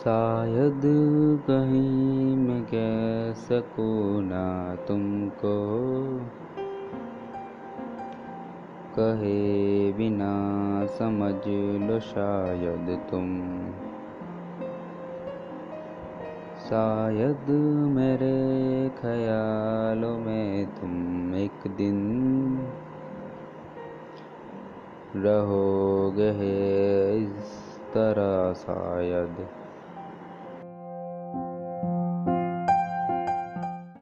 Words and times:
शायद 0.00 0.82
कहीं 1.46 2.36
मैं 2.36 2.62
कह 2.64 3.40
सकूँ 3.40 4.22
ना 4.22 4.74
तुमको। 4.74 5.54
कहे 8.98 9.92
बिना 9.92 10.32
समझ 10.86 11.34
लो 11.88 12.00
शायद 12.00 13.08
तुम। 13.10 13.40
शायद 16.68 17.50
मेरे 17.90 18.88
ख्यालों 18.88 20.18
में 20.18 20.66
तुम 20.66 21.34
एक 21.34 21.70
दिन 21.76 21.98
रहोगे 25.16 26.30
इस 27.24 27.80
तरह 27.94 28.52
शायद। 28.52 29.48